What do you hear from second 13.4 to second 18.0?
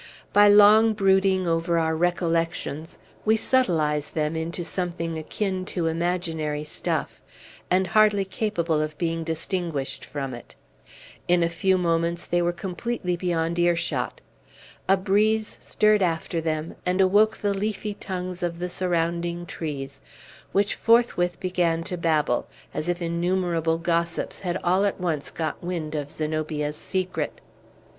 ear shot. A breeze stirred after them, and awoke the leafy